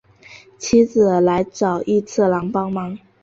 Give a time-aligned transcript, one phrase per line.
[0.57, 2.97] 妻子来找寅次郎帮忙。